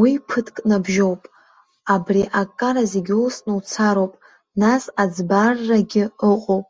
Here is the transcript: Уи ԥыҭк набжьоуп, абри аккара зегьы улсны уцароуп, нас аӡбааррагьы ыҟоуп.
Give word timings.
Уи 0.00 0.12
ԥыҭк 0.26 0.56
набжьоуп, 0.68 1.22
абри 1.94 2.22
аккара 2.40 2.82
зегьы 2.92 3.14
улсны 3.22 3.52
уцароуп, 3.58 4.12
нас 4.60 4.82
аӡбааррагьы 5.02 6.04
ыҟоуп. 6.30 6.68